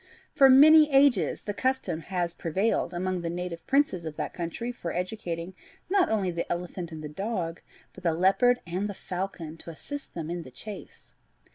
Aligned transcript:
For 0.33 0.49
many 0.49 0.91
ages 0.91 1.43
the 1.43 1.53
custom 1.53 1.99
has 1.99 2.33
prevailed 2.33 2.91
among 2.91 3.21
the 3.21 3.29
native 3.29 3.63
princes 3.67 4.03
of 4.03 4.15
that 4.15 4.33
country 4.33 4.71
of 4.71 4.83
educating 4.91 5.53
not 5.91 6.09
only 6.09 6.31
the 6.31 6.51
elephant 6.51 6.91
and 6.91 7.03
the 7.03 7.07
dog, 7.07 7.61
but 7.93 8.03
the 8.03 8.15
leopard 8.15 8.61
and 8.65 8.89
the 8.89 8.95
falcon 8.95 9.57
to 9.57 9.69
assist 9.69 10.15
them 10.15 10.31
in 10.31 10.41
the 10.41 10.49
chase. 10.49 11.13